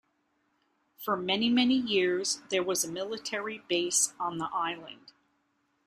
For 0.97 1.15
many, 1.15 1.47
many 1.47 1.75
years 1.75 2.41
there 2.49 2.63
was 2.63 2.83
a 2.83 2.91
military 2.91 3.59
base 3.67 4.15
on 4.19 4.39
the 4.39 4.49
island. 4.51 5.13